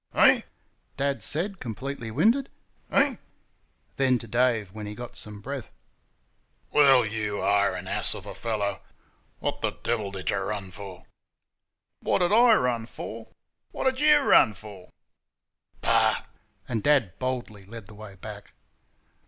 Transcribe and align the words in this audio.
"Eh?" 0.15 0.41
Dad 0.97 1.21
said, 1.21 1.59
completely 1.59 2.09
winded 2.09 2.49
"Eh?" 2.89 3.17
Then 3.97 4.17
to 4.17 4.27
Dave, 4.27 4.71
when 4.71 4.87
he 4.87 4.95
got 4.95 5.15
some 5.15 5.41
breath: 5.41 5.69
"Well, 6.71 7.05
you 7.05 7.39
ARE 7.39 7.75
an 7.75 7.87
ass 7.87 8.15
of 8.15 8.25
a 8.25 8.33
fellow. 8.33 8.81
(PUFF!). 8.81 8.81
What 9.41 9.61
th' 9.61 9.83
DEVIL 9.83 10.09
did 10.13 10.31
y' 10.31 10.37
RUN 10.37 10.69
f'?" 10.71 11.05
"Wot 12.01 12.21
did 12.21 12.31
I 12.31 12.55
run 12.55 12.87
f'? 12.87 13.27
What 13.71 13.83
did 13.83 13.99
YOU 13.99 14.17
run 14.21 14.53
f'?" 14.55 14.89
"Bah!" 15.81 16.23
and 16.67 16.81
Dad 16.81 17.19
boldly 17.19 17.63
led 17.67 17.85
the 17.85 17.93
way 17.93 18.15
back. 18.15 18.53